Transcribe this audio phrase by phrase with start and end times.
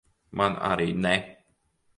[0.39, 1.13] Man arī ne.